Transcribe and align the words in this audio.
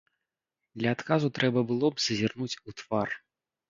Для 0.79 0.93
адказу 0.97 1.31
трэба 1.37 1.59
было 1.75 1.87
б 1.95 2.05
зазірнуць 2.09 2.53
у 2.67 2.71
твар. 2.85 3.09